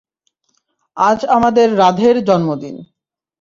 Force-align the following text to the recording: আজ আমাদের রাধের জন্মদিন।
আজ 0.97 1.19
আমাদের 1.27 1.67
রাধের 1.77 2.15
জন্মদিন। 2.25 2.75